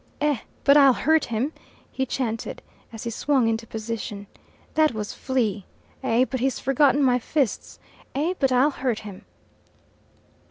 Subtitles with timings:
[0.19, 1.53] "Eh, but I'll hurt him,"
[1.91, 4.25] he chanted, as he swung into position.
[4.73, 5.63] "That was Flea.
[6.01, 7.77] Eh, but he's forgotten my fists;
[8.15, 9.25] eh, but I'll hurt him."